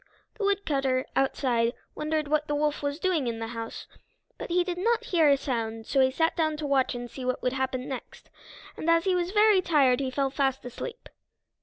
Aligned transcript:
The 0.33 0.43
woodcutter, 0.43 1.05
outside, 1.15 1.73
wondered 1.93 2.27
what 2.27 2.47
the 2.47 2.55
wolf 2.55 2.81
was 2.81 2.97
doing 2.97 3.27
in 3.27 3.37
the 3.37 3.49
house, 3.49 3.85
but 4.39 4.49
he 4.49 4.63
did 4.63 4.79
not 4.79 5.03
hear 5.03 5.29
a 5.29 5.37
sound, 5.37 5.85
so 5.85 5.99
he 6.01 6.09
sat 6.09 6.35
down 6.35 6.57
to 6.57 6.65
watch 6.65 6.95
and 6.95 7.07
see 7.07 7.23
what 7.23 7.43
would 7.43 7.53
happen 7.53 7.87
next, 7.87 8.31
and 8.75 8.89
as 8.89 9.03
he 9.03 9.13
was 9.13 9.29
very 9.29 9.61
tired 9.61 9.99
he 9.99 10.09
fell 10.09 10.31
fast 10.31 10.65
asleep. 10.65 11.07